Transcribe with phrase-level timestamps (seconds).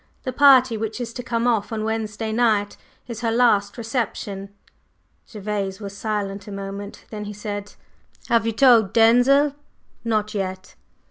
[0.23, 2.75] The party which is to come off on Wednesday night
[3.07, 4.49] is her last reception."
[5.31, 7.05] Gervase was silent a moment.
[7.11, 7.75] Then he said:
[8.27, 9.53] "Have you told Denzil?"
[10.03, 10.73] "Not yet."